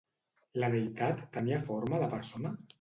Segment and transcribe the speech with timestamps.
[0.63, 2.59] La deïtat tenia forma de persona?